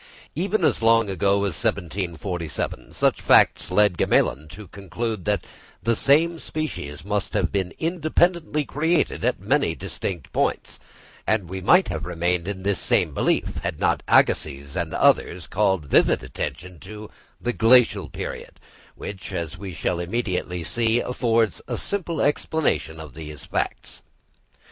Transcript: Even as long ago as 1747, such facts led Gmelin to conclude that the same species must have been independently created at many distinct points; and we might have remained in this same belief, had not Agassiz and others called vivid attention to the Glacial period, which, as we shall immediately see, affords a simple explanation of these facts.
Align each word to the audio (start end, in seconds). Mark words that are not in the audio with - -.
Even 0.33 0.63
as 0.65 0.81
long 0.81 1.11
ago 1.11 1.35
as 1.45 1.63
1747, 1.63 2.91
such 2.91 3.21
facts 3.21 3.69
led 3.69 3.99
Gmelin 3.99 4.49
to 4.49 4.67
conclude 4.67 5.25
that 5.25 5.43
the 5.83 5.95
same 5.95 6.39
species 6.39 7.05
must 7.05 7.35
have 7.35 7.51
been 7.51 7.71
independently 7.77 8.65
created 8.65 9.23
at 9.23 9.39
many 9.39 9.75
distinct 9.75 10.33
points; 10.33 10.79
and 11.27 11.47
we 11.47 11.61
might 11.61 11.89
have 11.89 12.03
remained 12.07 12.47
in 12.47 12.63
this 12.63 12.79
same 12.79 13.13
belief, 13.13 13.57
had 13.57 13.79
not 13.79 14.01
Agassiz 14.07 14.75
and 14.75 14.91
others 14.95 15.45
called 15.45 15.85
vivid 15.85 16.23
attention 16.23 16.79
to 16.79 17.11
the 17.39 17.53
Glacial 17.53 18.09
period, 18.09 18.59
which, 18.95 19.31
as 19.31 19.55
we 19.55 19.71
shall 19.71 19.99
immediately 19.99 20.63
see, 20.63 20.99
affords 20.99 21.61
a 21.67 21.77
simple 21.77 22.23
explanation 22.23 22.99
of 22.99 23.13
these 23.13 23.45
facts. 23.45 24.01